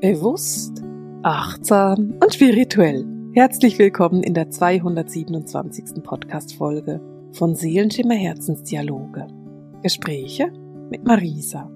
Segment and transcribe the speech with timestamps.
[0.00, 0.82] Bewusst,
[1.22, 3.04] achtsam und spirituell.
[3.34, 6.02] Herzlich willkommen in der 227.
[6.02, 7.02] Podcast-Folge
[7.32, 9.26] von Seelenschimmer Herzensdialoge.
[9.82, 10.54] Gespräche
[10.88, 11.70] mit Marisa.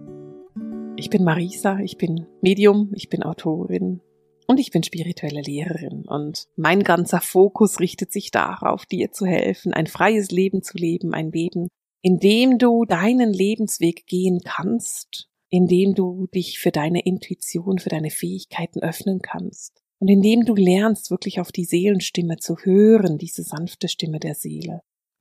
[0.97, 4.01] Ich bin Marisa, ich bin Medium, ich bin Autorin
[4.47, 9.75] und ich bin spirituelle Lehrerin und mein ganzer Fokus richtet sich darauf, dir zu helfen,
[9.75, 11.69] ein freies Leben zu leben, ein Leben,
[12.01, 18.11] in dem du deinen Lebensweg gehen kannst indem du dich für deine Intuition, für deine
[18.11, 23.87] Fähigkeiten öffnen kannst und indem du lernst, wirklich auf die Seelenstimme zu hören, diese sanfte
[23.87, 24.81] Stimme der Seele,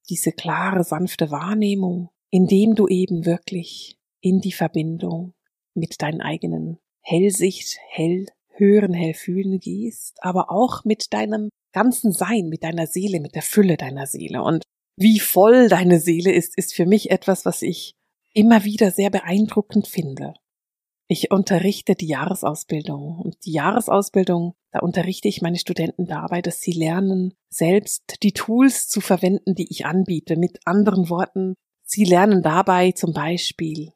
[0.09, 5.35] diese klare, sanfte Wahrnehmung, indem du eben wirklich in die Verbindung
[5.75, 12.47] mit deinen eigenen Hellsicht, hell hören, hell fühlen gehst, aber auch mit deinem ganzen Sein,
[12.49, 14.41] mit deiner Seele, mit der Fülle deiner Seele.
[14.41, 14.63] Und
[14.97, 17.93] wie voll deine Seele ist, ist für mich etwas, was ich
[18.33, 20.33] immer wieder sehr beeindruckend finde.
[21.07, 26.71] Ich unterrichte die Jahresausbildung und die Jahresausbildung, da unterrichte ich meine Studenten dabei, dass sie
[26.71, 30.37] lernen, selbst die Tools zu verwenden, die ich anbiete.
[30.37, 33.91] Mit anderen Worten, sie lernen dabei zum Beispiel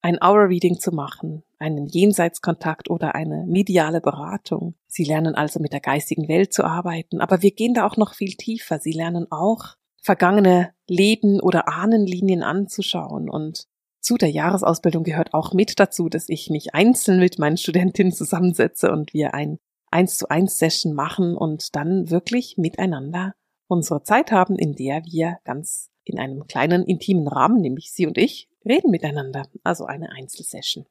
[0.00, 4.74] ein Hour-Reading zu machen, einen Jenseitskontakt oder eine mediale Beratung.
[4.86, 8.14] Sie lernen also mit der geistigen Welt zu arbeiten, aber wir gehen da auch noch
[8.14, 8.78] viel tiefer.
[8.78, 13.30] Sie lernen auch vergangene Leben oder Ahnenlinien anzuschauen.
[13.30, 13.64] Und
[14.00, 18.90] zu der Jahresausbildung gehört auch mit dazu, dass ich mich einzeln mit meinen Studentinnen zusammensetze
[18.90, 19.58] und wir ein
[19.90, 23.34] eins zu eins Session machen und dann wirklich miteinander
[23.68, 28.16] unsere Zeit haben, in der wir ganz in einem kleinen intimen Rahmen, nämlich Sie und
[28.18, 29.46] ich, reden miteinander.
[29.62, 30.86] Also eine Einzelsession.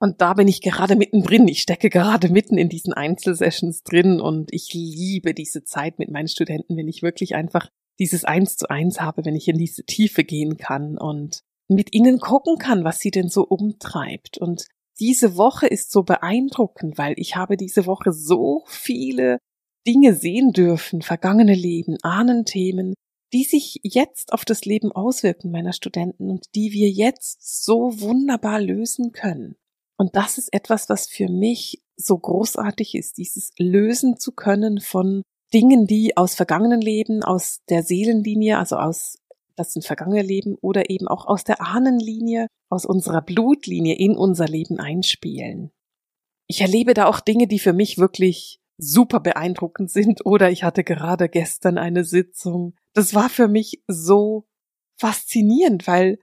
[0.00, 1.46] Und da bin ich gerade mittendrin.
[1.48, 6.28] Ich stecke gerade mitten in diesen Einzelsessions drin und ich liebe diese Zeit mit meinen
[6.28, 10.24] Studenten, wenn ich wirklich einfach dieses Eins zu eins habe, wenn ich in diese Tiefe
[10.24, 14.38] gehen kann und mit ihnen gucken kann, was sie denn so umtreibt.
[14.38, 14.66] Und
[15.00, 19.38] diese Woche ist so beeindruckend, weil ich habe diese Woche so viele
[19.86, 22.94] Dinge sehen dürfen, vergangene Leben, Ahnenthemen,
[23.32, 28.60] die sich jetzt auf das Leben auswirken meiner Studenten und die wir jetzt so wunderbar
[28.60, 29.56] lösen können.
[29.96, 35.22] Und das ist etwas, was für mich so großartig ist, dieses Lösen zu können von
[35.52, 39.18] Dingen, die aus vergangenen Leben, aus der Seelenlinie, also aus,
[39.56, 44.46] das sind vergangene Leben oder eben auch aus der Ahnenlinie, aus unserer Blutlinie in unser
[44.46, 45.70] Leben einspielen.
[46.46, 50.82] Ich erlebe da auch Dinge, die für mich wirklich super beeindruckend sind oder ich hatte
[50.84, 52.74] gerade gestern eine Sitzung.
[52.92, 54.46] Das war für mich so
[54.98, 56.18] faszinierend, weil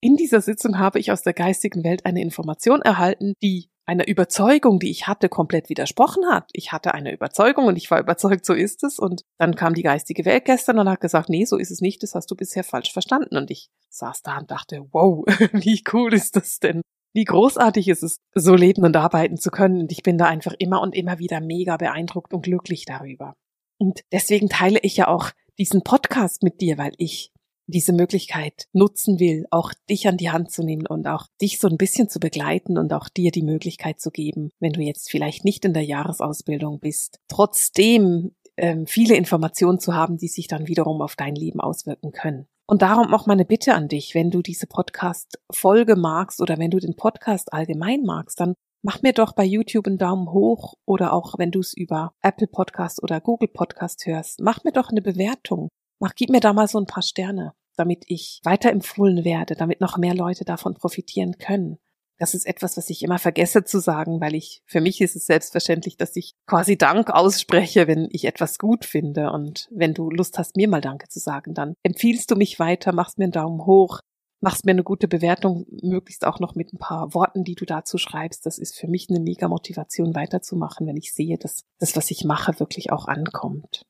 [0.00, 4.78] in dieser Sitzung habe ich aus der geistigen Welt eine Information erhalten, die einer Überzeugung,
[4.80, 6.50] die ich hatte, komplett widersprochen hat.
[6.52, 8.98] Ich hatte eine Überzeugung und ich war überzeugt, so ist es.
[8.98, 12.02] Und dann kam die geistige Welt gestern und hat gesagt, nee, so ist es nicht,
[12.02, 13.36] das hast du bisher falsch verstanden.
[13.36, 16.82] Und ich saß da und dachte, wow, wie cool ist das denn?
[17.14, 19.82] Wie großartig ist es, so leben und arbeiten zu können.
[19.82, 23.34] Und ich bin da einfach immer und immer wieder mega beeindruckt und glücklich darüber.
[23.78, 27.32] Und deswegen teile ich ja auch diesen Podcast mit dir, weil ich
[27.66, 31.68] diese Möglichkeit nutzen will, auch dich an die Hand zu nehmen und auch dich so
[31.68, 35.44] ein bisschen zu begleiten und auch dir die Möglichkeit zu geben, wenn du jetzt vielleicht
[35.44, 41.02] nicht in der Jahresausbildung bist, trotzdem ähm, viele Informationen zu haben, die sich dann wiederum
[41.02, 42.46] auf dein Leben auswirken können.
[42.68, 46.80] Und darum auch meine Bitte an dich, wenn du diese Podcast-Folge magst oder wenn du
[46.80, 51.38] den Podcast allgemein magst, dann mach mir doch bei YouTube einen Daumen hoch oder auch
[51.38, 55.68] wenn du es über Apple Podcast oder Google Podcast hörst, mach mir doch eine Bewertung.
[55.98, 59.96] Mach, gib mir da mal so ein paar Sterne, damit ich weiterempfohlen werde, damit noch
[59.96, 61.78] mehr Leute davon profitieren können.
[62.18, 65.26] Das ist etwas, was ich immer vergesse zu sagen, weil ich, für mich ist es
[65.26, 69.30] selbstverständlich, dass ich quasi Dank ausspreche, wenn ich etwas gut finde.
[69.32, 72.92] Und wenn du Lust hast, mir mal Danke zu sagen, dann empfiehlst du mich weiter,
[72.92, 74.00] machst mir einen Daumen hoch,
[74.40, 77.98] machst mir eine gute Bewertung, möglichst auch noch mit ein paar Worten, die du dazu
[77.98, 78.46] schreibst.
[78.46, 82.24] Das ist für mich eine mega Motivation weiterzumachen, wenn ich sehe, dass das, was ich
[82.24, 83.82] mache, wirklich auch ankommt.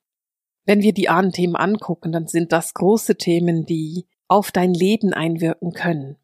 [0.67, 5.71] Wenn wir die Ahnenthemen angucken, dann sind das große Themen, die auf dein Leben einwirken
[5.71, 6.17] können.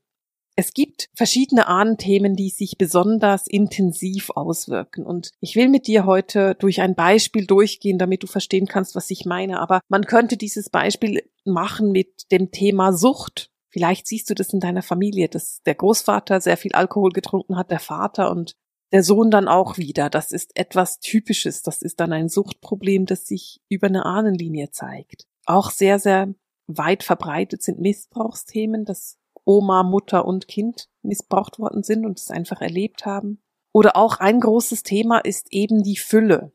[0.57, 5.06] Es gibt verschiedene Ahnenthemen, die sich besonders intensiv auswirken.
[5.06, 9.09] Und ich will mit dir heute durch ein Beispiel durchgehen, damit du verstehen kannst, was
[9.09, 9.62] ich meine.
[9.62, 13.50] Aber man könnte dieses Beispiel machen mit dem Thema Sucht.
[13.69, 17.71] Vielleicht siehst du das in deiner Familie, dass der Großvater sehr viel Alkohol getrunken hat,
[17.71, 18.56] der Vater und
[18.94, 20.10] der Sohn dann auch wieder.
[20.10, 21.63] Das ist etwas Typisches.
[21.63, 25.25] Das ist dann ein Suchtproblem, das sich über eine Ahnenlinie zeigt.
[25.45, 26.34] Auch sehr, sehr
[26.68, 32.62] weit verbreitet sind Missbrauchsthemen, dass Oma, Mutter und Kind missbraucht worden sind und es einfach
[32.62, 33.42] erlebt haben.
[33.74, 36.54] Oder auch ein großes Thema ist eben die Fülle,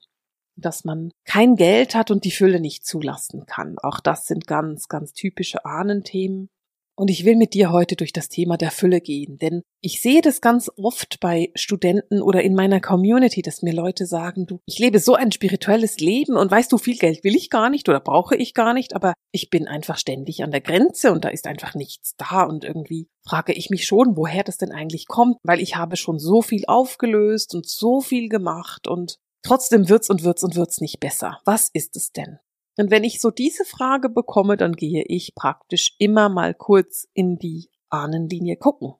[0.54, 3.78] dass man kein Geld hat und die Fülle nicht zulassen kann.
[3.80, 6.48] Auch das sind ganz, ganz typische Ahnenthemen.
[6.98, 10.20] Und ich will mit dir heute durch das Thema der Fülle gehen, denn ich sehe
[10.20, 14.80] das ganz oft bei Studenten oder in meiner Community, dass mir Leute sagen, du, ich
[14.80, 18.00] lebe so ein spirituelles Leben und weißt du, viel Geld will ich gar nicht oder
[18.00, 21.46] brauche ich gar nicht, aber ich bin einfach ständig an der Grenze und da ist
[21.46, 25.60] einfach nichts da und irgendwie frage ich mich schon, woher das denn eigentlich kommt, weil
[25.60, 30.42] ich habe schon so viel aufgelöst und so viel gemacht und trotzdem wird's und wird's
[30.42, 31.38] und wird's nicht besser.
[31.44, 32.40] Was ist es denn?
[32.78, 37.36] Und wenn ich so diese Frage bekomme, dann gehe ich praktisch immer mal kurz in
[37.36, 38.94] die Ahnenlinie gucken.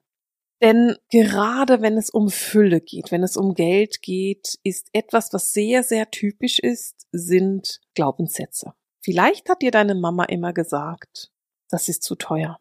[0.61, 5.53] Denn gerade wenn es um Fülle geht, wenn es um Geld geht, ist etwas, was
[5.53, 8.73] sehr, sehr typisch ist, sind Glaubenssätze.
[9.01, 11.31] Vielleicht hat dir deine Mama immer gesagt,
[11.69, 12.59] das ist zu teuer.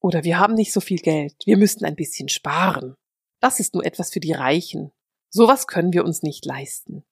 [0.00, 2.94] Oder wir haben nicht so viel Geld, wir müssten ein bisschen sparen.
[3.40, 4.92] Das ist nur etwas für die Reichen.
[5.30, 7.04] Sowas können wir uns nicht leisten.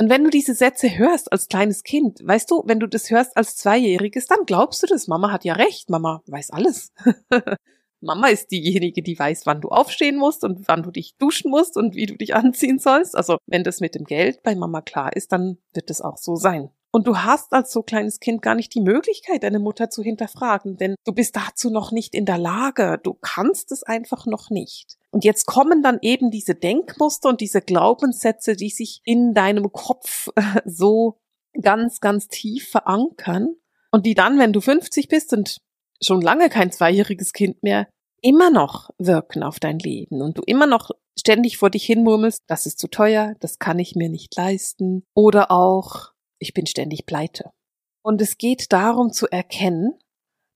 [0.00, 3.36] Und wenn du diese Sätze hörst als kleines Kind, weißt du, wenn du das hörst
[3.36, 5.08] als Zweijähriges, dann glaubst du das.
[5.08, 5.90] Mama hat ja recht.
[5.90, 6.94] Mama weiß alles.
[8.00, 11.76] Mama ist diejenige, die weiß, wann du aufstehen musst und wann du dich duschen musst
[11.76, 13.14] und wie du dich anziehen sollst.
[13.14, 16.34] Also wenn das mit dem Geld bei Mama klar ist, dann wird es auch so
[16.34, 16.70] sein.
[16.92, 20.76] Und du hast als so kleines Kind gar nicht die Möglichkeit, deine Mutter zu hinterfragen,
[20.76, 22.98] denn du bist dazu noch nicht in der Lage.
[23.02, 24.96] Du kannst es einfach noch nicht.
[25.12, 30.28] Und jetzt kommen dann eben diese Denkmuster und diese Glaubenssätze, die sich in deinem Kopf
[30.34, 31.18] äh, so
[31.60, 33.54] ganz, ganz tief verankern
[33.90, 35.58] und die dann, wenn du 50 bist und
[36.02, 37.88] schon lange kein zweijähriges Kind mehr,
[38.22, 42.66] immer noch wirken auf dein Leben und du immer noch ständig vor dich hinmurmelst, das
[42.66, 46.09] ist zu teuer, das kann ich mir nicht leisten oder auch
[46.40, 47.52] ich bin ständig pleite.
[48.02, 49.98] Und es geht darum zu erkennen,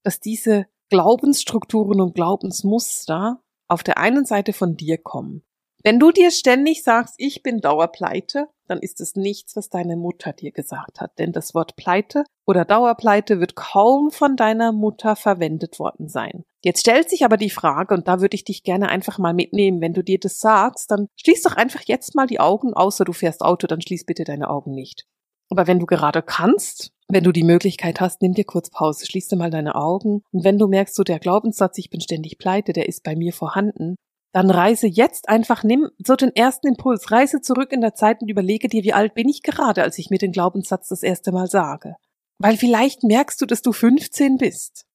[0.03, 5.43] dass diese Glaubensstrukturen und Glaubensmuster auf der einen Seite von dir kommen.
[5.83, 10.33] Wenn du dir ständig sagst, ich bin Dauerpleite, dann ist es nichts, was deine Mutter
[10.33, 11.19] dir gesagt hat.
[11.19, 16.45] Denn das Wort Pleite oder Dauerpleite wird kaum von deiner Mutter verwendet worden sein.
[16.65, 19.83] Jetzt stellt sich aber die Frage, und da würde ich dich gerne einfach mal mitnehmen,
[19.83, 23.13] wenn du dir das sagst, dann schließ doch einfach jetzt mal die Augen, außer du
[23.13, 25.07] fährst Auto, dann schließ bitte deine Augen nicht.
[25.50, 29.29] Aber wenn du gerade kannst, wenn du die Möglichkeit hast, nimm dir kurz Pause, schließ
[29.29, 32.73] dir mal deine Augen und wenn du merkst, so der Glaubenssatz, ich bin ständig pleite,
[32.73, 33.96] der ist bei mir vorhanden,
[34.32, 38.29] dann reise jetzt einfach, nimm so den ersten Impuls, reise zurück in der Zeit und
[38.29, 41.46] überlege dir, wie alt bin ich gerade, als ich mir den Glaubenssatz das erste Mal
[41.46, 41.94] sage.
[42.38, 44.87] Weil vielleicht merkst du, dass du 15 bist.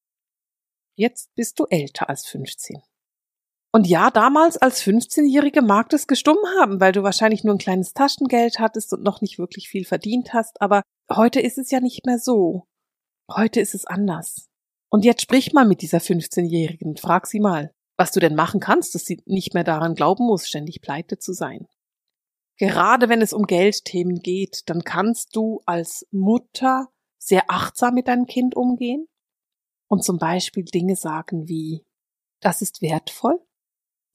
[0.96, 2.82] Jetzt bist du älter als 15.
[3.72, 7.94] Und ja, damals als 15-Jährige mag das gestummen haben, weil du wahrscheinlich nur ein kleines
[7.94, 10.82] Taschengeld hattest und noch nicht wirklich viel verdient hast, aber
[11.12, 12.68] heute ist es ja nicht mehr so.
[13.32, 14.48] Heute ist es anders.
[14.90, 18.96] Und jetzt sprich mal mit dieser 15-Jährigen, frag sie mal, was du denn machen kannst,
[18.96, 21.68] dass sie nicht mehr daran glauben muss, ständig pleite zu sein.
[22.58, 26.88] Gerade wenn es um Geldthemen geht, dann kannst du als Mutter
[27.20, 29.08] sehr achtsam mit deinem Kind umgehen
[29.88, 31.86] und zum Beispiel Dinge sagen wie,
[32.42, 33.40] das ist wertvoll,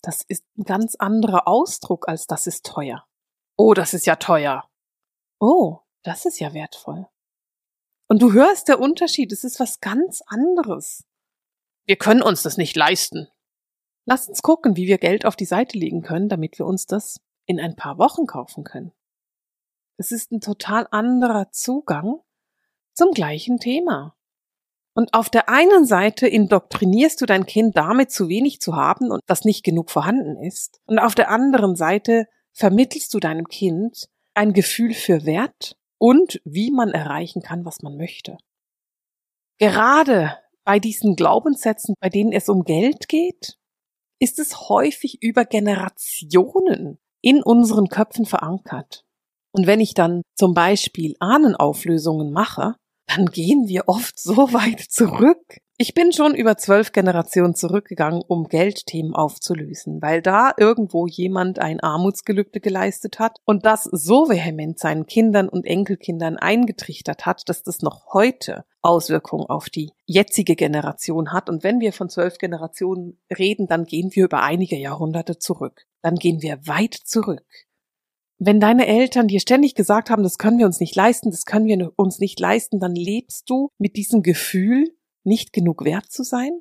[0.06, 3.06] das ist ein ganz anderer Ausdruck als das ist teuer.
[3.56, 4.68] Oh, das ist ja teuer.
[5.40, 7.06] Oh, das ist ja wertvoll.
[8.08, 11.04] Und du hörst der Unterschied, es ist was ganz anderes.
[11.86, 13.28] Wir können uns das nicht leisten.
[14.06, 17.20] Lass uns gucken, wie wir Geld auf die Seite legen können, damit wir uns das
[17.46, 18.92] in ein paar Wochen kaufen können.
[19.96, 22.20] Es ist ein total anderer Zugang
[22.92, 24.16] zum gleichen Thema.
[24.94, 29.20] Und auf der einen Seite indoktrinierst du dein Kind damit zu wenig zu haben und
[29.26, 30.80] dass nicht genug vorhanden ist.
[30.86, 36.70] Und auf der anderen Seite vermittelst du deinem Kind ein Gefühl für Wert und wie
[36.70, 38.36] man erreichen kann, was man möchte.
[39.58, 43.56] Gerade bei diesen Glaubenssätzen, bei denen es um Geld geht,
[44.20, 49.04] ist es häufig über Generationen in unseren Köpfen verankert.
[49.52, 52.74] Und wenn ich dann zum Beispiel Ahnenauflösungen mache,
[53.06, 55.58] dann gehen wir oft so weit zurück.
[55.76, 61.80] Ich bin schon über zwölf Generationen zurückgegangen, um Geldthemen aufzulösen, weil da irgendwo jemand ein
[61.80, 67.82] Armutsgelübde geleistet hat und das so vehement seinen Kindern und Enkelkindern eingetrichtert hat, dass das
[67.82, 71.48] noch heute Auswirkungen auf die jetzige Generation hat.
[71.50, 75.86] Und wenn wir von zwölf Generationen reden, dann gehen wir über einige Jahrhunderte zurück.
[76.02, 77.46] Dann gehen wir weit zurück.
[78.38, 81.66] Wenn deine Eltern dir ständig gesagt haben, das können wir uns nicht leisten, das können
[81.66, 86.60] wir uns nicht leisten, dann lebst du mit diesem Gefühl, nicht genug wert zu sein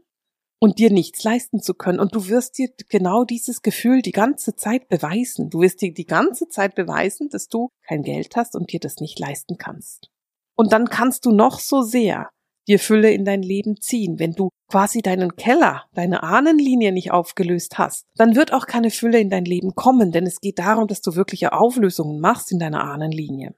[0.60, 2.00] und dir nichts leisten zu können.
[2.00, 5.50] Und du wirst dir genau dieses Gefühl die ganze Zeit beweisen.
[5.50, 8.98] Du wirst dir die ganze Zeit beweisen, dass du kein Geld hast und dir das
[8.98, 10.10] nicht leisten kannst.
[10.56, 12.30] Und dann kannst du noch so sehr
[12.68, 14.20] dir Fülle in dein Leben ziehen.
[14.20, 19.20] Wenn du quasi deinen Keller, deine Ahnenlinie nicht aufgelöst hast, dann wird auch keine Fülle
[19.20, 22.84] in dein Leben kommen, denn es geht darum, dass du wirkliche Auflösungen machst in deiner
[22.84, 23.56] Ahnenlinie.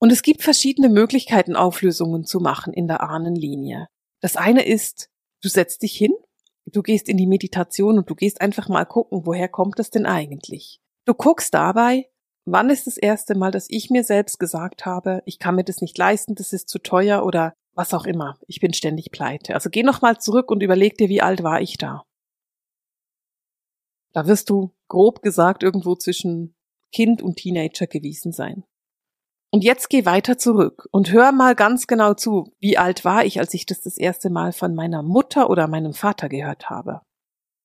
[0.00, 3.88] Und es gibt verschiedene Möglichkeiten, Auflösungen zu machen in der Ahnenlinie.
[4.20, 5.08] Das eine ist,
[5.42, 6.12] du setzt dich hin
[6.72, 10.06] du gehst in die Meditation und du gehst einfach mal gucken, woher kommt es denn
[10.06, 10.80] eigentlich?
[11.04, 12.08] Du guckst dabei,
[12.44, 15.80] wann ist das erste Mal, dass ich mir selbst gesagt habe, ich kann mir das
[15.80, 19.54] nicht leisten, das ist zu teuer oder was auch immer, ich bin ständig pleite.
[19.54, 22.04] Also geh nochmal zurück und überleg dir, wie alt war ich da?
[24.12, 26.56] Da wirst du grob gesagt irgendwo zwischen
[26.92, 28.64] Kind und Teenager gewesen sein.
[29.50, 33.38] Und jetzt geh weiter zurück und hör mal ganz genau zu, wie alt war ich,
[33.38, 37.02] als ich das das erste Mal von meiner Mutter oder meinem Vater gehört habe.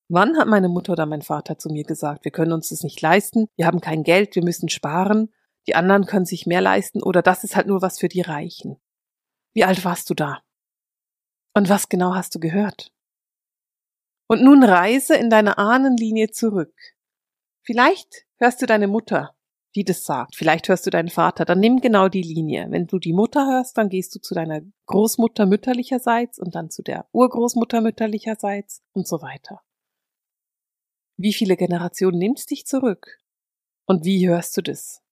[0.08, 3.00] Wann hat meine Mutter oder mein Vater zu mir gesagt, wir können uns das nicht
[3.00, 5.32] leisten, wir haben kein Geld, wir müssen sparen,
[5.66, 8.76] die anderen können sich mehr leisten oder das ist halt nur was für die Reichen.
[9.54, 10.42] Wie alt warst du da?
[11.54, 12.92] Und was genau hast du gehört?
[14.26, 16.74] Und nun reise in deine Ahnenlinie zurück.
[17.62, 19.34] Vielleicht hörst du deine Mutter
[19.74, 20.36] die das sagt.
[20.36, 22.66] Vielleicht hörst du deinen Vater, dann nimm genau die Linie.
[22.70, 26.82] Wenn du die Mutter hörst, dann gehst du zu deiner Großmutter mütterlicherseits und dann zu
[26.82, 29.60] der Urgroßmutter mütterlicherseits und so weiter.
[31.16, 33.20] Wie viele Generationen nimmst dich zurück?
[33.86, 35.02] Und wie hörst du das?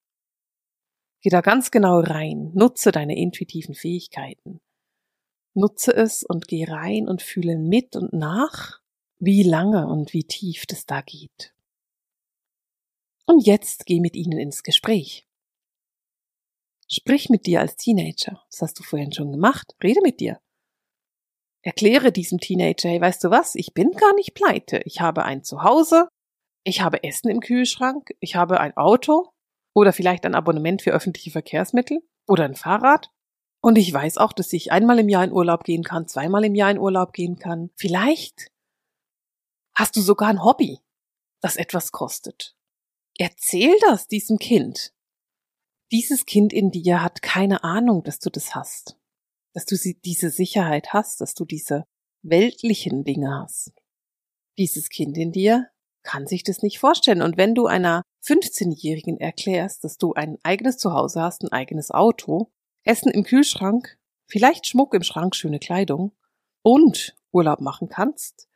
[1.23, 4.61] Geh da ganz genau rein, nutze deine intuitiven Fähigkeiten.
[5.55, 8.81] Nutze es und geh rein und fühle mit und nach,
[9.19, 11.55] wie lange und wie tief das da geht.
[13.27, 15.27] Und jetzt geh mit ihnen ins Gespräch.
[16.91, 18.45] Sprich mit dir als Teenager.
[18.51, 19.77] Das hast du vorhin schon gemacht.
[19.83, 20.41] Rede mit dir.
[21.63, 23.55] Erkläre diesem Teenager, hey, weißt du was?
[23.55, 24.81] Ich bin gar nicht pleite.
[24.85, 26.09] Ich habe ein Zuhause.
[26.65, 28.11] Ich habe Essen im Kühlschrank.
[28.19, 29.32] Ich habe ein Auto.
[29.75, 32.03] Oder vielleicht ein Abonnement für öffentliche Verkehrsmittel.
[32.27, 33.11] Oder ein Fahrrad.
[33.61, 36.55] Und ich weiß auch, dass ich einmal im Jahr in Urlaub gehen kann, zweimal im
[36.55, 37.71] Jahr in Urlaub gehen kann.
[37.77, 38.51] Vielleicht
[39.75, 40.81] hast du sogar ein Hobby,
[41.41, 42.57] das etwas kostet.
[43.19, 44.93] Erzähl das diesem Kind.
[45.93, 48.99] Dieses Kind in dir hat keine Ahnung, dass du das hast.
[49.53, 51.85] Dass du diese Sicherheit hast, dass du diese
[52.23, 53.73] weltlichen Dinge hast.
[54.59, 55.69] Dieses Kind in dir
[56.03, 57.23] kann sich das nicht vorstellen.
[57.23, 62.51] Und wenn du einer 15-Jährigen erklärst, dass du ein eigenes Zuhause hast, ein eigenes Auto,
[62.85, 66.13] Essen im Kühlschrank, vielleicht Schmuck im Schrank, schöne Kleidung
[66.63, 68.49] und Urlaub machen kannst,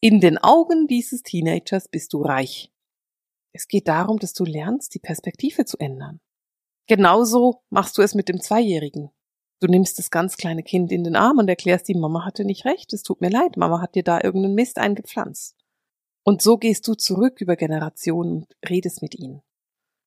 [0.00, 2.72] in den Augen dieses Teenagers bist du reich.
[3.52, 6.20] Es geht darum, dass du lernst, die Perspektive zu ändern.
[6.86, 9.10] Genauso machst du es mit dem Zweijährigen.
[9.60, 12.64] Du nimmst das ganz kleine Kind in den Arm und erklärst ihm, Mama hatte nicht
[12.64, 15.59] recht, es tut mir leid, Mama hat dir da irgendeinen Mist eingepflanzt.
[16.30, 19.42] Und so gehst du zurück über Generationen und redest mit ihnen.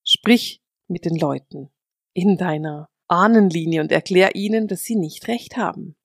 [0.06, 1.70] Sprich mit den Leuten
[2.14, 5.98] in deiner Ahnenlinie und erklär ihnen, dass sie nicht recht haben.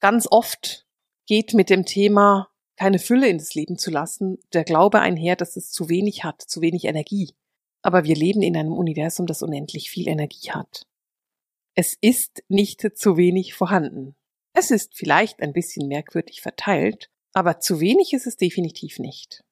[0.00, 0.88] Ganz oft
[1.26, 5.54] geht mit dem Thema keine Fülle in das Leben zu lassen, der Glaube einher, dass
[5.54, 7.32] es zu wenig hat, zu wenig Energie.
[7.80, 10.84] Aber wir leben in einem Universum, das unendlich viel Energie hat.
[11.76, 14.16] Es ist nicht zu wenig vorhanden.
[14.52, 19.44] Es ist vielleicht ein bisschen merkwürdig verteilt, aber zu wenig ist es definitiv nicht.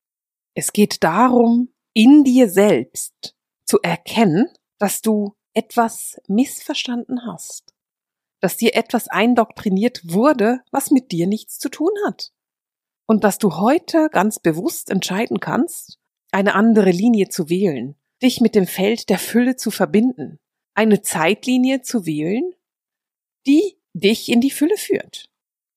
[0.55, 7.75] Es geht darum, in dir selbst zu erkennen, dass du etwas missverstanden hast,
[8.41, 12.33] dass dir etwas eindoktriniert wurde, was mit dir nichts zu tun hat
[13.07, 16.01] und dass du heute ganz bewusst entscheiden kannst,
[16.33, 20.41] eine andere Linie zu wählen, dich mit dem Feld der Fülle zu verbinden,
[20.75, 22.53] eine Zeitlinie zu wählen,
[23.47, 25.31] die dich in die Fülle führt.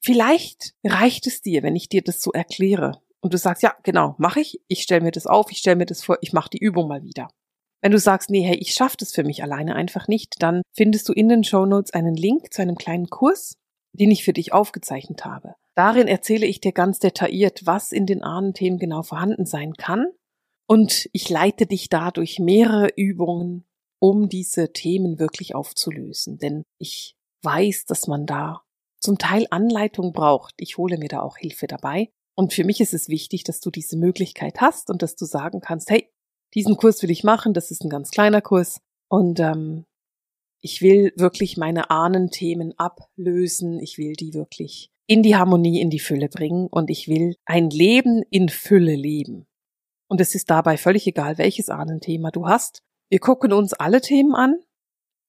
[0.10, 4.16] Vielleicht reicht es dir, wenn ich dir das so erkläre und du sagst, ja, genau,
[4.18, 6.58] mache ich, ich stelle mir das auf, ich stelle mir das vor, ich mache die
[6.58, 7.28] Übung mal wieder.
[7.84, 11.08] Wenn du sagst, nee, hey, ich schaffe das für mich alleine einfach nicht, dann findest
[11.10, 13.54] du in den Show Notes einen Link zu einem kleinen Kurs,
[13.94, 15.54] den ich für dich aufgezeichnet habe.
[15.76, 20.08] Darin erzähle ich dir ganz detailliert, was in den Ahnenthemen genau vorhanden sein kann.
[20.68, 23.64] Und ich leite dich dadurch mehrere Übungen,
[24.00, 26.40] um diese Themen wirklich aufzulösen.
[26.40, 28.64] Denn ich weiß, dass man da
[29.00, 30.56] zum Teil Anleitung braucht.
[30.58, 32.10] Ich hole mir da auch Hilfe dabei.
[32.36, 35.60] Und für mich ist es wichtig, dass du diese Möglichkeit hast und dass du sagen
[35.62, 36.10] kannst, hey,
[36.54, 38.82] diesen Kurs will ich machen, das ist ein ganz kleiner Kurs.
[39.10, 39.86] Und ähm,
[40.62, 43.80] ich will wirklich meine Ahnenthemen ablösen.
[43.80, 47.70] Ich will die wirklich in die Harmonie, in die Fülle bringen und ich will ein
[47.70, 49.48] Leben in Fülle leben.
[50.08, 52.84] Und es ist dabei völlig egal, welches Ahnenthema du hast.
[53.10, 54.60] Wir gucken uns alle Themen an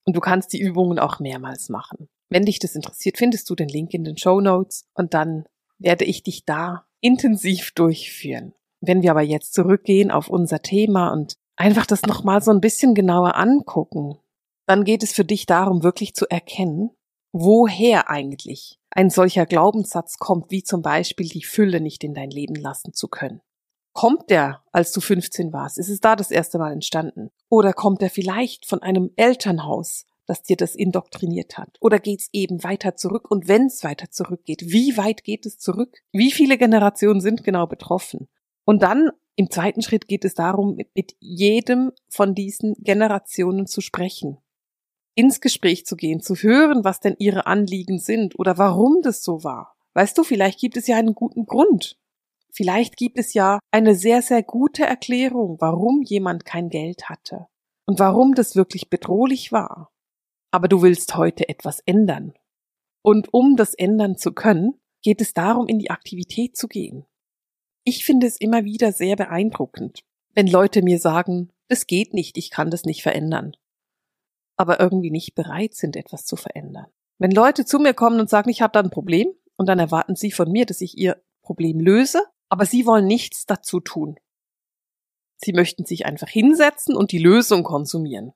[0.04, 2.08] und du kannst die Übungen auch mehrmals machen.
[2.30, 5.44] Wenn dich das interessiert, findest du den Link in den Show Notes und dann
[5.78, 8.54] werde ich dich da intensiv durchführen.
[8.80, 12.94] Wenn wir aber jetzt zurückgehen auf unser Thema und einfach das nochmal so ein bisschen
[12.94, 14.16] genauer angucken,
[14.66, 16.90] dann geht es für dich darum, wirklich zu erkennen,
[17.32, 22.54] woher eigentlich ein solcher Glaubenssatz kommt, wie zum Beispiel die Fülle nicht in dein Leben
[22.54, 23.40] lassen zu können.
[23.92, 25.78] Kommt der, als du 15 warst?
[25.78, 27.30] Ist es da das erste Mal entstanden?
[27.48, 31.76] Oder kommt er vielleicht von einem Elternhaus, das dir das indoktriniert hat?
[31.80, 33.28] Oder geht's eben weiter zurück?
[33.30, 35.98] Und wenn es weiter zurückgeht, wie weit geht es zurück?
[36.12, 38.28] Wie viele Generationen sind genau betroffen?
[38.64, 44.38] Und dann im zweiten Schritt geht es darum, mit jedem von diesen Generationen zu sprechen,
[45.16, 49.42] ins Gespräch zu gehen, zu hören, was denn ihre Anliegen sind oder warum das so
[49.42, 49.74] war.
[49.94, 51.98] Weißt du, vielleicht gibt es ja einen guten Grund.
[52.52, 57.46] Vielleicht gibt es ja eine sehr, sehr gute Erklärung, warum jemand kein Geld hatte
[57.86, 59.90] und warum das wirklich bedrohlich war.
[60.50, 62.34] Aber du willst heute etwas ändern.
[63.02, 67.06] Und um das ändern zu können, geht es darum, in die Aktivität zu gehen.
[67.84, 70.00] Ich finde es immer wieder sehr beeindruckend,
[70.34, 73.56] wenn Leute mir sagen, es geht nicht, ich kann das nicht verändern,
[74.56, 76.86] aber irgendwie nicht bereit sind, etwas zu verändern.
[77.18, 80.16] Wenn Leute zu mir kommen und sagen, ich habe da ein Problem, und dann erwarten
[80.16, 84.18] sie von mir, dass ich ihr Problem löse, aber sie wollen nichts dazu tun.
[85.36, 88.32] Sie möchten sich einfach hinsetzen und die Lösung konsumieren.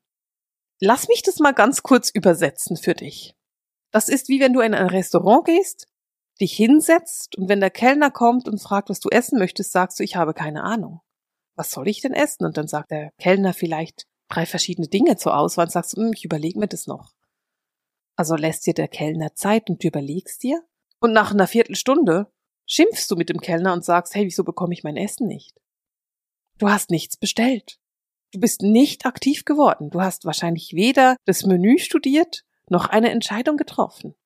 [0.80, 3.34] Lass mich das mal ganz kurz übersetzen für dich.
[3.90, 5.86] Das ist wie wenn du in ein Restaurant gehst,
[6.40, 10.02] dich hinsetzt und wenn der Kellner kommt und fragt, was du essen möchtest, sagst du,
[10.02, 11.00] ich habe keine Ahnung.
[11.54, 12.44] Was soll ich denn essen?
[12.44, 16.24] Und dann sagt der Kellner vielleicht drei verschiedene Dinge zur Auswahl und sagst, hm, ich
[16.24, 17.12] überlege mir das noch.
[18.16, 20.64] Also lässt dir der Kellner Zeit und du überlegst dir
[21.00, 22.32] und nach einer Viertelstunde
[22.66, 25.60] schimpfst du mit dem Kellner und sagst, hey, wieso bekomme ich mein Essen nicht?
[26.58, 27.78] Du hast nichts bestellt.
[28.34, 29.90] Du bist nicht aktiv geworden.
[29.90, 34.16] Du hast wahrscheinlich weder das Menü studiert noch eine Entscheidung getroffen.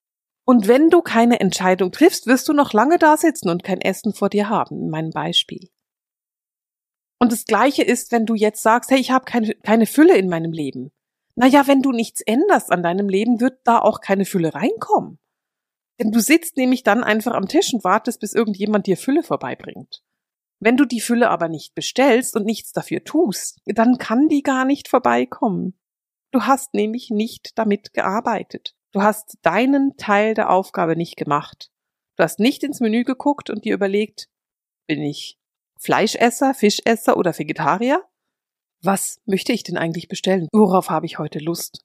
[0.46, 4.14] Und wenn du keine Entscheidung triffst, wirst du noch lange da sitzen und kein Essen
[4.14, 5.68] vor dir haben, in meinem Beispiel.
[7.18, 10.30] Und das Gleiche ist, wenn du jetzt sagst, hey, ich habe keine, keine Fülle in
[10.30, 10.90] meinem Leben.
[11.34, 15.18] Naja, wenn du nichts änderst an deinem Leben, wird da auch keine Fülle reinkommen.
[16.00, 20.02] Denn du sitzt nämlich dann einfach am Tisch und wartest, bis irgendjemand dir Fülle vorbeibringt.
[20.60, 24.64] Wenn du die Fülle aber nicht bestellst und nichts dafür tust, dann kann die gar
[24.64, 25.78] nicht vorbeikommen.
[26.32, 28.74] Du hast nämlich nicht damit gearbeitet.
[28.92, 31.70] Du hast deinen Teil der Aufgabe nicht gemacht.
[32.16, 34.28] Du hast nicht ins Menü geguckt und dir überlegt,
[34.86, 35.38] bin ich
[35.78, 38.02] Fleischesser, Fischesser oder Vegetarier?
[38.82, 40.48] Was möchte ich denn eigentlich bestellen?
[40.52, 41.84] Worauf habe ich heute Lust?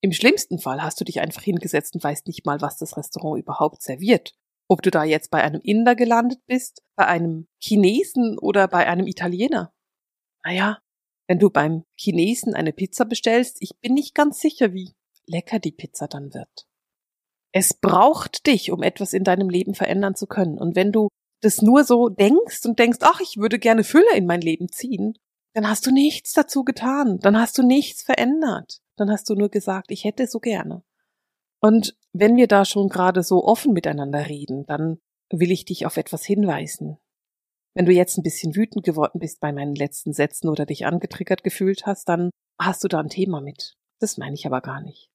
[0.00, 3.40] Im schlimmsten Fall hast du dich einfach hingesetzt und weißt nicht mal, was das Restaurant
[3.40, 4.34] überhaupt serviert.
[4.68, 9.06] Ob du da jetzt bei einem Inder gelandet bist, bei einem Chinesen oder bei einem
[9.06, 9.72] Italiener.
[10.44, 10.78] Naja,
[11.28, 14.92] wenn du beim Chinesen eine Pizza bestellst, ich bin nicht ganz sicher, wie
[15.26, 16.66] lecker die Pizza dann wird.
[17.54, 20.58] Es braucht dich, um etwas in deinem Leben verändern zu können.
[20.58, 21.08] Und wenn du
[21.42, 25.18] das nur so denkst und denkst, ach, ich würde gerne Fülle in mein Leben ziehen,
[25.54, 29.50] dann hast du nichts dazu getan, dann hast du nichts verändert, dann hast du nur
[29.50, 30.82] gesagt, ich hätte so gerne.
[31.62, 34.98] Und wenn wir da schon gerade so offen miteinander reden, dann
[35.30, 36.98] will ich dich auf etwas hinweisen.
[37.74, 41.42] Wenn du jetzt ein bisschen wütend geworden bist bei meinen letzten Sätzen oder dich angetriggert
[41.42, 43.76] gefühlt hast, dann hast du da ein Thema mit.
[44.00, 45.08] Das meine ich aber gar nicht.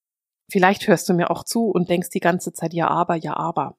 [0.50, 3.76] Vielleicht hörst du mir auch zu und denkst die ganze Zeit ja aber, ja aber.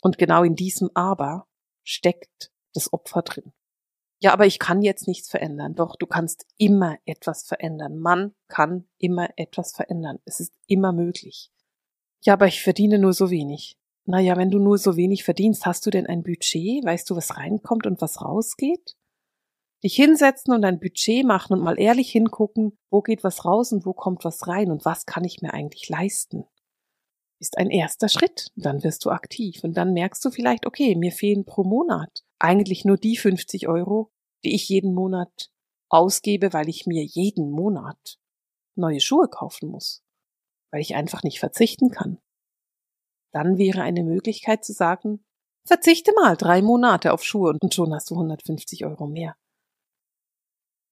[0.00, 1.46] Und genau in diesem aber
[1.84, 3.52] steckt das Opfer drin.
[4.20, 5.74] Ja, aber ich kann jetzt nichts verändern.
[5.74, 7.98] Doch, du kannst immer etwas verändern.
[7.98, 10.18] Man kann immer etwas verändern.
[10.24, 11.52] Es ist immer möglich.
[12.24, 13.76] Ja, aber ich verdiene nur so wenig.
[14.04, 16.84] Naja, wenn du nur so wenig verdienst, hast du denn ein Budget?
[16.84, 18.96] Weißt du, was reinkommt und was rausgeht?
[19.82, 23.86] dich hinsetzen und ein Budget machen und mal ehrlich hingucken, wo geht was raus und
[23.86, 26.44] wo kommt was rein und was kann ich mir eigentlich leisten.
[27.40, 31.12] Ist ein erster Schritt, dann wirst du aktiv und dann merkst du vielleicht, okay, mir
[31.12, 34.10] fehlen pro Monat eigentlich nur die 50 Euro,
[34.44, 35.50] die ich jeden Monat
[35.88, 38.18] ausgebe, weil ich mir jeden Monat
[38.74, 40.02] neue Schuhe kaufen muss,
[40.70, 42.18] weil ich einfach nicht verzichten kann.
[43.32, 45.24] Dann wäre eine Möglichkeit zu sagen,
[45.66, 49.36] verzichte mal drei Monate auf Schuhe und schon hast du 150 Euro mehr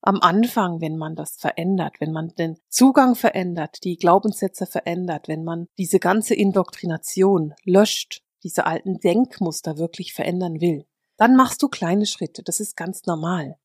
[0.06, 5.42] am Anfang, wenn man das verändert, wenn man den Zugang verändert, die Glaubenssätze verändert, wenn
[5.42, 10.86] man diese ganze Indoktrination löscht, diese alten Denkmuster wirklich verändern will,
[11.16, 12.44] dann machst du kleine Schritte.
[12.44, 13.58] Das ist ganz normal.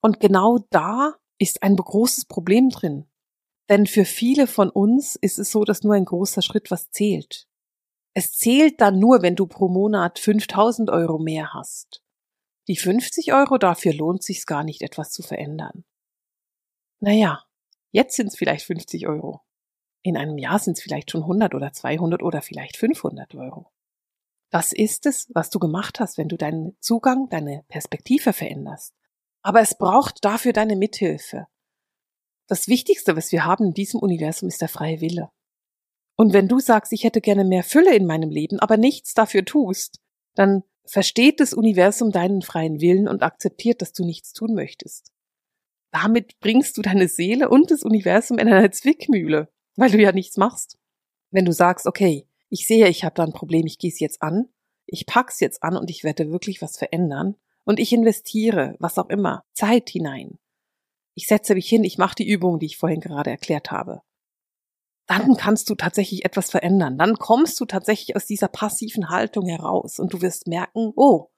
[0.00, 3.06] Und genau da ist ein großes Problem drin.
[3.68, 7.46] Denn für viele von uns ist es so, dass nur ein großer Schritt was zählt.
[8.14, 12.02] Es zählt dann nur, wenn du pro Monat 5000 Euro mehr hast.
[12.68, 15.84] Die 50 Euro dafür lohnt sich's gar nicht, etwas zu verändern.
[17.00, 17.42] Naja,
[17.90, 19.40] jetzt sind's vielleicht 50 Euro.
[20.02, 23.70] In einem Jahr sind's vielleicht schon 100 oder 200 oder vielleicht 500 Euro.
[24.50, 28.94] Das ist es, was du gemacht hast, wenn du deinen Zugang, deine Perspektive veränderst.
[29.42, 31.46] Aber es braucht dafür deine Mithilfe.
[32.48, 35.30] Das Wichtigste, was wir haben in diesem Universum, ist der freie Wille.
[36.16, 39.44] Und wenn du sagst, ich hätte gerne mehr Fülle in meinem Leben, aber nichts dafür
[39.44, 40.00] tust,
[40.34, 45.12] dann versteht das Universum deinen freien Willen und akzeptiert, dass du nichts tun möchtest.
[45.90, 49.48] Damit bringst du deine Seele und das Universum in eine Zwickmühle.
[49.76, 50.78] weil du ja nichts machst.
[51.30, 54.20] Wenn du sagst, okay, ich sehe, ich habe da ein Problem, ich gehe es jetzt
[54.20, 54.50] an,
[54.86, 59.08] ich pack's jetzt an und ich werde wirklich was verändern und ich investiere, was auch
[59.08, 60.38] immer, Zeit hinein.
[61.14, 64.02] Ich setze mich hin, ich mache die Übung, die ich vorhin gerade erklärt habe.
[65.06, 66.96] Dann kannst du tatsächlich etwas verändern.
[66.96, 71.28] Dann kommst du tatsächlich aus dieser passiven Haltung heraus und du wirst merken, oh,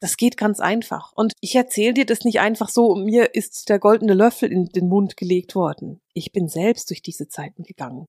[0.00, 1.12] das geht ganz einfach.
[1.14, 4.88] Und ich erzähle dir das nicht einfach so, mir ist der goldene Löffel in den
[4.88, 6.00] Mund gelegt worden.
[6.14, 8.06] Ich bin selbst durch diese Zeiten gegangen.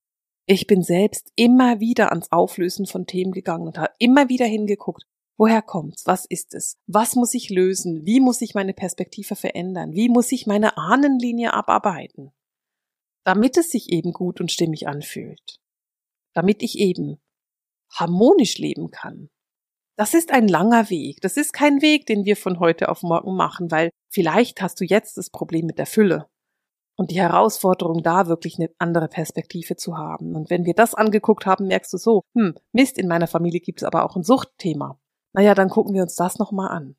[0.48, 5.04] Ich bin selbst immer wieder ans Auflösen von Themen gegangen und habe immer wieder hingeguckt,
[5.38, 6.06] woher kommt's?
[6.06, 6.78] Was ist es?
[6.88, 8.06] Was muss ich lösen?
[8.06, 9.94] Wie muss ich meine Perspektive verändern?
[9.94, 12.32] Wie muss ich meine Ahnenlinie abarbeiten?
[13.24, 15.60] Damit es sich eben gut und stimmig anfühlt.
[16.34, 17.22] Damit ich eben
[17.92, 19.30] harmonisch leben kann.
[19.98, 21.22] Das ist ein langer Weg.
[21.22, 24.86] Das ist kein Weg, den wir von heute auf morgen machen, weil vielleicht hast du
[24.86, 26.28] jetzt das Problem mit der Fülle
[27.02, 30.36] und die Herausforderung, da wirklich eine andere Perspektive zu haben.
[30.36, 33.82] Und wenn wir das angeguckt haben, merkst du so, hm, Mist, in meiner Familie gibt
[33.82, 35.01] es aber auch ein Suchtthema.
[35.34, 36.96] Naja, dann gucken wir uns das nochmal an.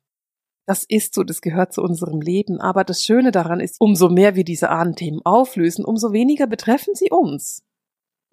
[0.65, 2.61] Das ist so, das gehört zu unserem Leben.
[2.61, 7.09] Aber das Schöne daran ist, umso mehr wir diese Ahnenthemen auflösen, umso weniger betreffen sie
[7.11, 7.63] uns.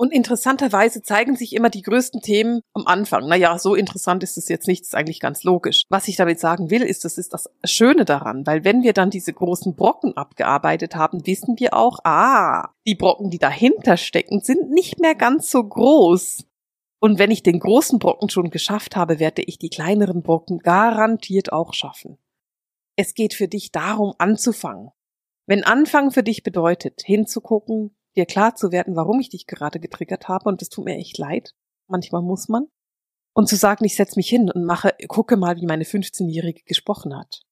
[0.00, 3.28] Und interessanterweise zeigen sich immer die größten Themen am Anfang.
[3.28, 5.84] Naja, so interessant ist es jetzt nicht, ist eigentlich ganz logisch.
[5.90, 9.10] Was ich damit sagen will, ist, das ist das Schöne daran, weil wenn wir dann
[9.10, 14.70] diese großen Brocken abgearbeitet haben, wissen wir auch, ah, die Brocken, die dahinter stecken, sind
[14.70, 16.46] nicht mehr ganz so groß.
[17.00, 21.52] Und wenn ich den großen Brocken schon geschafft habe, werde ich die kleineren Brocken garantiert
[21.52, 22.18] auch schaffen.
[22.96, 24.90] Es geht für dich darum, anzufangen.
[25.46, 30.28] Wenn Anfangen für dich bedeutet, hinzugucken, dir klar zu werden, warum ich dich gerade getriggert
[30.28, 31.54] habe und das tut mir echt leid.
[31.88, 32.66] Manchmal muss man.
[33.32, 37.16] Und zu sagen, ich setze mich hin und mache, gucke mal, wie meine 15-Jährige gesprochen
[37.16, 37.42] hat.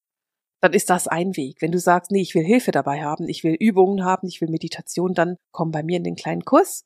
[0.61, 1.63] Dann ist das ein Weg.
[1.63, 4.51] Wenn du sagst, nee, ich will Hilfe dabei haben, ich will Übungen haben, ich will
[4.51, 6.85] Meditation, dann komm bei mir in den kleinen Kurs.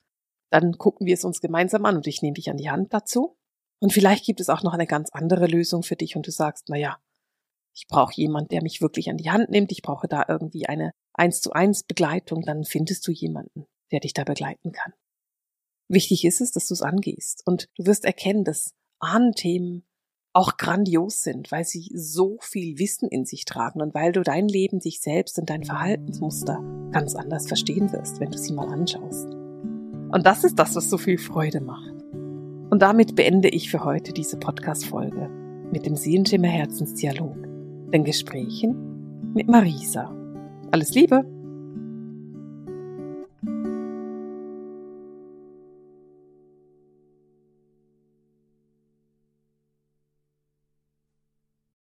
[0.52, 3.38] Dann gucken wir es uns gemeinsam an und ich nehme dich an die Hand dazu.
[3.80, 6.66] Und vielleicht gibt es auch noch eine ganz andere Lösung für dich und du sagst,
[6.68, 6.98] na ja,
[7.74, 10.92] ich brauche jemand, der mich wirklich an die Hand nimmt, ich brauche da irgendwie eine
[11.14, 14.92] eins zu eins Begleitung, dann findest du jemanden, der dich da begleiten kann.
[15.88, 19.86] Wichtig ist es, dass du es angehst und du wirst erkennen, dass Ahnenthemen
[20.34, 24.48] auch grandios sind, weil sie so viel Wissen in sich tragen und weil du dein
[24.48, 26.60] Leben, dich selbst und dein Verhaltensmuster
[26.92, 29.41] ganz anders verstehen wirst, wenn du sie mal anschaust.
[30.12, 31.94] Und das ist das, was so viel Freude macht.
[32.70, 35.28] Und damit beende ich für heute diese Podcast-Folge
[35.72, 37.36] mit dem Seelenschimmer Herzensdialog,
[37.92, 40.14] den Gesprächen mit Marisa.
[40.70, 41.41] Alles Liebe!